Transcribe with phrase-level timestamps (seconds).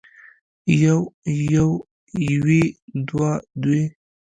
[0.81, 0.99] يو
[1.51, 1.75] يوه
[2.31, 2.63] يوې
[3.07, 3.83] دوه دوې